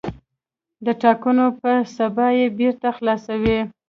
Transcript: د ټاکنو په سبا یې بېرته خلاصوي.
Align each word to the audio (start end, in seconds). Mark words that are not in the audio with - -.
د 0.85 0.87
ټاکنو 1.01 1.45
په 1.61 1.71
سبا 1.95 2.27
یې 2.39 2.47
بېرته 2.59 2.87
خلاصوي. 2.97 3.59